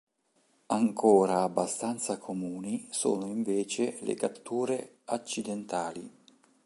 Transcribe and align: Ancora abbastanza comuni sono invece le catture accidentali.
Ancora 0.65 1.43
abbastanza 1.43 2.17
comuni 2.17 2.87
sono 2.89 3.27
invece 3.27 3.99
le 4.01 4.15
catture 4.15 4.95
accidentali. 5.05 6.11